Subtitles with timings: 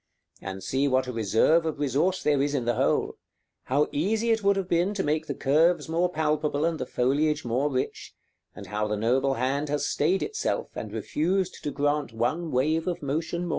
[0.41, 3.19] And see what a reserve of resource there is in the whole;
[3.65, 7.45] how easy it would have been to make the curves more palpable and the foliage
[7.45, 8.15] more rich,
[8.55, 13.03] and how the noble hand has stayed itself, and refused to grant one wave of
[13.03, 13.49] motion more.